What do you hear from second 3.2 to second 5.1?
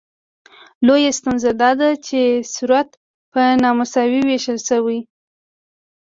په نامساوي ویشل شوی.